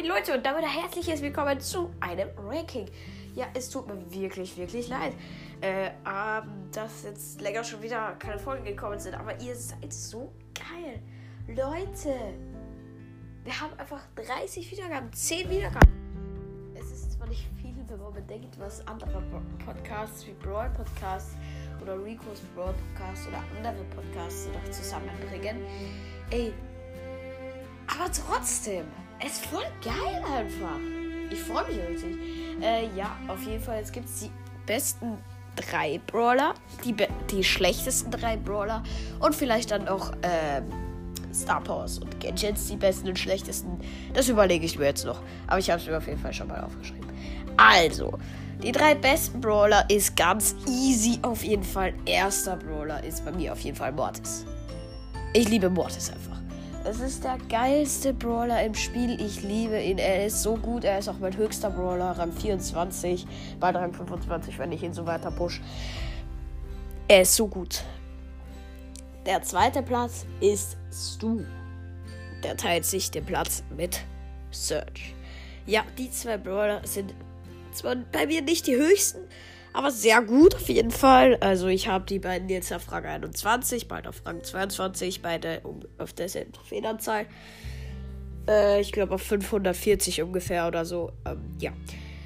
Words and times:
Moin 0.00 0.08
Leute 0.08 0.32
und 0.32 0.46
damit 0.46 0.64
ein 0.64 0.70
herzliches 0.70 1.20
Willkommen 1.20 1.60
zu 1.60 1.90
einem 2.00 2.30
Ranking. 2.38 2.86
Ja, 3.34 3.48
es 3.52 3.68
tut 3.68 3.86
mir 3.86 3.98
wirklich, 4.10 4.56
wirklich 4.56 4.88
leid, 4.88 5.12
äh, 5.60 5.88
ähm, 5.88 6.70
dass 6.72 7.02
jetzt 7.04 7.38
länger 7.42 7.62
schon 7.64 7.82
wieder 7.82 8.14
keine 8.18 8.38
Folgen 8.38 8.64
gekommen 8.64 8.98
sind, 8.98 9.14
aber 9.14 9.38
ihr 9.40 9.54
seid 9.54 9.92
so 9.92 10.32
geil. 10.54 11.02
Leute, 11.48 12.14
wir 13.44 13.60
haben 13.60 13.78
einfach 13.78 14.00
30 14.14 14.70
Wiedergaben, 14.70 15.12
10 15.12 15.50
Wiedergaben. 15.50 16.72
Es 16.74 16.90
ist 16.90 17.12
zwar 17.12 17.26
nicht 17.26 17.46
viel, 17.60 17.76
wenn 17.86 17.98
man 17.98 18.14
bedenkt, 18.14 18.58
was 18.58 18.86
andere 18.86 19.22
Podcasts 19.66 20.26
wie 20.26 20.32
Brawl 20.32 20.70
Podcasts 20.70 21.36
oder 21.82 22.02
Rico's 22.02 22.40
Brawl 22.54 22.74
Podcast 22.94 23.28
oder 23.28 23.44
andere 23.54 23.84
Podcasts 23.94 24.48
noch 24.48 24.70
zusammenbringen. 24.70 25.58
Ey, 26.30 26.54
aber 27.86 28.10
trotzdem, 28.10 28.86
es 29.24 29.32
ist 29.32 29.46
voll 29.46 29.64
geil 29.82 30.22
einfach. 30.36 30.78
Ich 31.30 31.40
freue 31.40 31.66
mich 31.66 31.78
richtig. 31.88 32.16
Äh, 32.60 32.88
ja, 32.96 33.16
auf 33.28 33.42
jeden 33.44 33.62
Fall. 33.62 33.78
Jetzt 33.78 33.92
gibt 33.92 34.06
es 34.06 34.20
die 34.20 34.30
besten 34.66 35.18
drei 35.56 36.00
Brawler, 36.06 36.54
die, 36.84 36.94
die 37.30 37.44
schlechtesten 37.44 38.10
drei 38.10 38.36
Brawler 38.36 38.82
und 39.20 39.34
vielleicht 39.34 39.70
dann 39.70 39.84
noch 39.84 40.12
ähm, 40.22 40.64
Star 41.32 41.60
Powers 41.60 41.98
und 41.98 42.18
Gadgets, 42.20 42.66
die 42.66 42.76
besten 42.76 43.08
und 43.08 43.18
schlechtesten. 43.18 43.78
Das 44.14 44.28
überlege 44.28 44.64
ich 44.64 44.78
mir 44.78 44.86
jetzt 44.86 45.04
noch. 45.04 45.20
Aber 45.46 45.58
ich 45.58 45.70
habe 45.70 45.80
es 45.80 45.86
mir 45.86 45.96
auf 45.96 46.06
jeden 46.06 46.18
Fall 46.18 46.32
schon 46.32 46.48
mal 46.48 46.62
aufgeschrieben. 46.64 47.08
Also, 47.56 48.18
die 48.62 48.72
drei 48.72 48.94
besten 48.94 49.40
Brawler 49.40 49.84
ist 49.88 50.16
ganz 50.16 50.56
easy 50.66 51.18
auf 51.22 51.44
jeden 51.44 51.64
Fall. 51.64 51.94
Erster 52.06 52.56
Brawler 52.56 53.02
ist 53.04 53.24
bei 53.24 53.32
mir 53.32 53.52
auf 53.52 53.60
jeden 53.60 53.76
Fall 53.76 53.92
Mortis. 53.92 54.44
Ich 55.32 55.48
liebe 55.48 55.70
Mortis 55.70 56.10
einfach. 56.10 56.39
Es 56.82 56.98
ist 57.00 57.24
der 57.24 57.36
geilste 57.50 58.14
Brawler 58.14 58.64
im 58.64 58.74
Spiel. 58.74 59.20
Ich 59.20 59.42
liebe 59.42 59.80
ihn. 59.80 59.98
Er 59.98 60.26
ist 60.26 60.42
so 60.42 60.56
gut. 60.56 60.84
Er 60.84 60.98
ist 60.98 61.08
auch 61.08 61.18
mein 61.18 61.36
höchster 61.36 61.68
Brawler. 61.68 62.12
Rang 62.12 62.32
24. 62.32 63.26
Bald 63.60 63.76
Rang 63.76 63.92
25, 63.92 64.58
wenn 64.58 64.72
ich 64.72 64.82
ihn 64.82 64.94
so 64.94 65.04
weiter 65.04 65.30
push. 65.30 65.60
Er 67.06 67.22
ist 67.22 67.36
so 67.36 67.46
gut. 67.46 67.84
Der 69.26 69.42
zweite 69.42 69.82
Platz 69.82 70.24
ist 70.40 70.78
Stu. 70.90 71.42
Der 72.42 72.56
teilt 72.56 72.86
sich 72.86 73.10
den 73.10 73.26
Platz 73.26 73.62
mit 73.76 74.00
Search. 74.50 75.14
Ja, 75.66 75.84
die 75.98 76.10
zwei 76.10 76.38
Brawler 76.38 76.80
sind 76.86 77.14
zwar 77.72 77.94
bei 78.10 78.26
mir 78.26 78.40
nicht 78.40 78.66
die 78.66 78.76
höchsten, 78.76 79.20
aber 79.72 79.90
sehr 79.90 80.22
gut 80.22 80.54
auf 80.54 80.68
jeden 80.68 80.90
Fall. 80.90 81.36
Also 81.40 81.68
ich 81.68 81.88
habe 81.88 82.04
die 82.06 82.18
beiden 82.18 82.48
jetzt 82.48 82.72
auf 82.72 82.90
Rang 82.90 83.04
21, 83.04 83.88
beide 83.88 84.08
auf 84.08 84.22
Rang 84.26 84.42
22, 84.42 85.22
beide 85.22 85.60
um, 85.60 85.80
auf 85.98 86.12
derselben 86.12 86.52
Federnzahl. 86.64 87.26
Äh, 88.48 88.80
ich 88.80 88.92
glaube 88.92 89.14
auf 89.14 89.22
540 89.22 90.22
ungefähr 90.22 90.66
oder 90.66 90.84
so. 90.84 91.12
Ähm, 91.26 91.40
ja. 91.60 91.72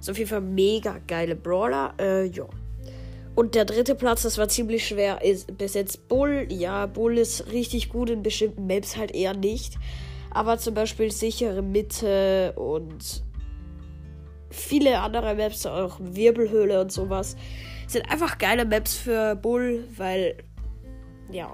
Ist 0.00 0.10
auf 0.10 0.18
jeden 0.18 0.30
Fall 0.30 0.40
mega 0.40 0.98
geile 1.06 1.36
Brawler. 1.36 1.94
Äh, 1.98 2.26
ja. 2.26 2.46
Und 3.34 3.54
der 3.54 3.64
dritte 3.64 3.94
Platz, 3.94 4.22
das 4.22 4.36
war 4.36 4.48
ziemlich 4.48 4.86
schwer, 4.86 5.22
ist 5.22 5.56
bis 5.56 5.74
jetzt 5.74 6.08
Bull. 6.08 6.48
Ja, 6.50 6.86
Bull 6.86 7.18
ist 7.18 7.52
richtig 7.52 7.88
gut 7.88 8.10
in 8.10 8.22
bestimmten 8.22 8.66
Maps 8.66 8.96
halt 8.96 9.14
eher 9.14 9.34
nicht. 9.34 9.76
Aber 10.30 10.58
zum 10.58 10.74
Beispiel 10.74 11.10
sichere 11.12 11.62
Mitte 11.62 12.52
und 12.56 13.22
viele 14.50 15.00
andere 15.00 15.34
Maps, 15.34 15.66
auch 15.66 15.96
Wirbelhöhle 16.00 16.80
und 16.80 16.92
sowas, 16.92 17.36
sind 17.86 18.10
einfach 18.10 18.38
geile 18.38 18.64
Maps 18.64 18.96
für 18.96 19.34
Bull, 19.36 19.84
weil, 19.96 20.36
ja, 21.30 21.50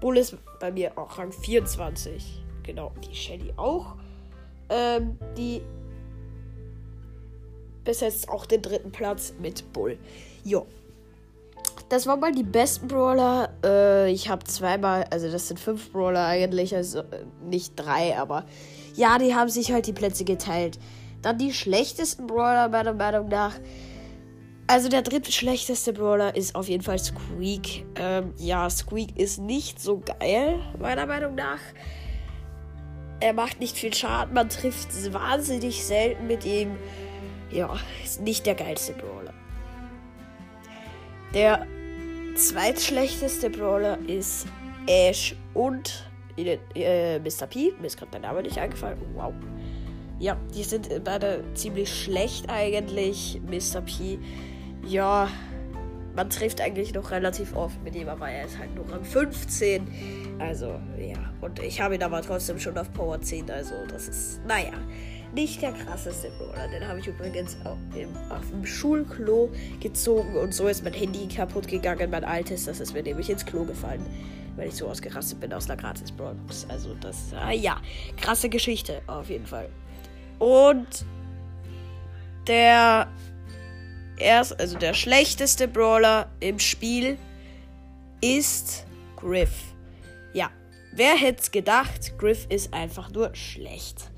Bull 0.00 0.18
ist 0.18 0.36
bei 0.60 0.72
mir 0.72 0.96
auch 0.96 1.18
Rang 1.18 1.32
24. 1.32 2.42
Genau, 2.62 2.92
die 3.06 3.14
Shelly 3.14 3.52
auch. 3.56 3.96
Ähm, 4.68 5.18
die 5.36 5.62
besetzt 7.84 8.28
auch 8.28 8.46
den 8.46 8.62
dritten 8.62 8.92
Platz 8.92 9.34
mit 9.40 9.72
Bull. 9.72 9.98
Jo. 10.44 10.66
Das 11.88 12.06
waren 12.06 12.20
mal 12.20 12.32
die 12.32 12.44
besten 12.44 12.86
Brawler. 12.86 13.52
Äh, 13.64 14.12
ich 14.12 14.28
habe 14.28 14.44
zweimal, 14.44 15.04
also 15.10 15.30
das 15.30 15.48
sind 15.48 15.58
fünf 15.58 15.90
Brawler 15.92 16.26
eigentlich, 16.26 16.74
also 16.74 17.00
äh, 17.00 17.24
nicht 17.48 17.72
drei, 17.74 18.16
aber 18.16 18.44
ja, 18.94 19.18
die 19.18 19.34
haben 19.34 19.48
sich 19.48 19.72
halt 19.72 19.86
die 19.86 19.92
Plätze 19.92 20.24
geteilt. 20.24 20.78
Dann 21.22 21.38
die 21.38 21.52
schlechtesten 21.52 22.26
Brawler 22.26 22.68
meiner 22.68 22.94
Meinung 22.94 23.28
nach. 23.28 23.54
Also 24.66 24.88
der 24.88 25.02
dritte 25.02 25.32
schlechteste 25.32 25.92
Brawler 25.92 26.36
ist 26.36 26.54
auf 26.54 26.68
jeden 26.68 26.84
Fall 26.84 26.98
Squeak. 26.98 27.84
Ähm, 27.96 28.32
ja, 28.36 28.70
Squeak 28.70 29.18
ist 29.18 29.38
nicht 29.38 29.80
so 29.80 30.00
geil, 30.00 30.60
meiner 30.78 31.06
Meinung 31.06 31.34
nach. 31.34 31.58
Er 33.18 33.32
macht 33.32 33.60
nicht 33.60 33.76
viel 33.76 33.92
Schaden, 33.92 34.32
man 34.32 34.48
trifft 34.48 34.88
wahnsinnig 35.12 35.84
selten 35.84 36.26
mit 36.26 36.46
ihm. 36.46 36.76
Ja, 37.50 37.76
ist 38.04 38.20
nicht 38.20 38.46
der 38.46 38.54
geilste 38.54 38.92
Brawler. 38.92 39.34
Der 41.34 41.66
zweitschlechteste 42.36 43.50
Brawler 43.50 43.98
ist 44.06 44.46
Ash 44.86 45.34
und 45.52 46.08
äh, 46.36 47.18
Mr. 47.18 47.46
P. 47.46 47.72
Mir 47.80 47.88
ist 47.88 47.98
gerade 47.98 48.12
der 48.12 48.20
Name 48.20 48.42
nicht 48.42 48.58
eingefallen. 48.58 48.98
Wow. 49.14 49.34
Ja, 50.20 50.36
die 50.54 50.64
sind 50.64 50.88
beide 51.02 51.42
ziemlich 51.54 51.92
schlecht 51.92 52.50
eigentlich. 52.50 53.40
Mr. 53.46 53.80
P. 53.80 54.18
Ja, 54.86 55.28
man 56.14 56.28
trifft 56.28 56.60
eigentlich 56.60 56.92
noch 56.92 57.10
relativ 57.10 57.56
oft 57.56 57.82
mit 57.82 57.96
ihm, 57.96 58.08
aber 58.08 58.28
er 58.28 58.44
ist 58.44 58.58
halt 58.58 58.74
nur 58.74 58.86
Rang 58.92 59.02
15. 59.02 60.36
Also, 60.38 60.78
ja. 60.98 61.32
Und 61.40 61.58
ich 61.60 61.80
habe 61.80 61.94
ihn 61.94 62.02
aber 62.02 62.20
trotzdem 62.20 62.58
schon 62.58 62.76
auf 62.76 62.92
Power 62.92 63.18
10. 63.18 63.50
Also, 63.50 63.72
das 63.88 64.08
ist, 64.08 64.44
naja, 64.46 64.72
nicht 65.32 65.62
der 65.62 65.72
krasseste 65.72 66.30
Brawler. 66.38 66.68
Den 66.68 66.86
habe 66.86 66.98
ich 66.98 67.06
übrigens 67.06 67.56
auch 67.64 67.78
im, 67.96 68.14
auf 68.30 68.46
dem 68.50 68.66
Schulklo 68.66 69.50
gezogen 69.80 70.36
und 70.36 70.52
so 70.54 70.68
ist 70.68 70.84
mein 70.84 70.92
Handy 70.92 71.28
kaputt 71.28 71.66
gegangen, 71.66 72.10
mein 72.10 72.24
altes. 72.24 72.66
Das 72.66 72.80
ist 72.80 72.92
mir 72.92 73.02
nämlich 73.02 73.30
ins 73.30 73.46
Klo 73.46 73.64
gefallen, 73.64 74.04
weil 74.56 74.68
ich 74.68 74.74
so 74.74 74.86
ausgerastet 74.86 75.40
bin 75.40 75.50
aus 75.54 75.70
einer 75.70 75.80
gratis 75.80 76.12
Brawlbox. 76.12 76.66
Also, 76.68 76.94
das, 77.00 77.32
ah, 77.34 77.52
ja, 77.52 77.80
krasse 78.18 78.50
Geschichte 78.50 79.00
auf 79.06 79.30
jeden 79.30 79.46
Fall. 79.46 79.70
Und 80.40 81.04
der 82.48 83.06
erst, 84.16 84.58
also 84.58 84.78
der 84.78 84.94
schlechteste 84.94 85.68
Brawler 85.68 86.30
im 86.40 86.58
Spiel 86.58 87.18
ist 88.20 88.86
Griff. 89.16 89.74
Ja, 90.32 90.50
wer 90.92 91.14
hätte 91.14 91.42
es 91.42 91.50
gedacht? 91.50 92.18
Griff 92.18 92.46
ist 92.48 92.72
einfach 92.72 93.10
nur 93.10 93.34
schlecht. 93.34 94.10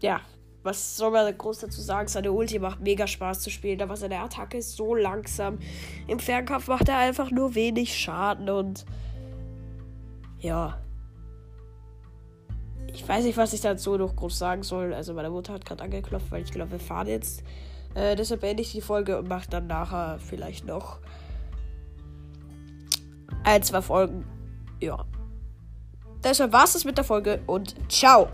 Ja, 0.00 0.20
was 0.62 0.96
soll 0.96 1.10
man 1.10 1.36
groß 1.36 1.58
dazu 1.58 1.80
sagen? 1.80 2.08
Seine 2.08 2.30
Ulti 2.30 2.58
macht 2.60 2.80
mega 2.80 3.06
Spaß 3.06 3.40
zu 3.40 3.50
spielen, 3.50 3.82
aber 3.82 3.96
seine 3.96 4.20
Attacke 4.20 4.58
ist 4.58 4.76
so 4.76 4.94
langsam. 4.94 5.58
Im 6.06 6.20
Fernkampf 6.20 6.68
macht 6.68 6.88
er 6.88 6.98
einfach 6.98 7.30
nur 7.30 7.54
wenig 7.56 7.98
Schaden 7.98 8.48
und 8.48 8.84
ja, 10.38 10.80
ich 12.92 13.06
weiß 13.06 13.24
nicht, 13.24 13.36
was 13.36 13.52
ich 13.52 13.60
dazu 13.60 13.96
noch 13.96 14.16
groß 14.16 14.38
sagen 14.38 14.62
soll. 14.62 14.94
Also 14.94 15.14
meine 15.14 15.30
Mutter 15.30 15.52
hat 15.52 15.64
gerade 15.64 15.82
angeklopft, 15.82 16.30
weil 16.30 16.42
ich 16.42 16.52
glaube, 16.52 16.72
wir 16.72 16.80
fahren 16.80 17.08
jetzt. 17.08 17.42
Äh, 17.94 18.16
deshalb 18.16 18.40
beende 18.40 18.62
ich 18.62 18.72
die 18.72 18.80
Folge 18.80 19.18
und 19.18 19.28
mache 19.28 19.48
dann 19.50 19.66
nachher 19.66 20.18
vielleicht 20.18 20.66
noch 20.66 20.98
ein, 23.44 23.62
zwei 23.62 23.82
Folgen. 23.82 24.24
Ja. 24.80 25.04
Deshalb 26.24 26.52
war 26.52 26.64
es 26.64 26.74
das 26.74 26.84
mit 26.84 26.96
der 26.96 27.04
Folge 27.04 27.42
und 27.46 27.74
ciao. 27.90 28.28